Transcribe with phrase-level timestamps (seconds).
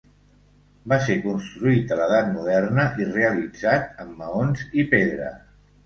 [0.93, 5.35] Va ser construït a l'edat moderna i realitzat amb maons i pedra.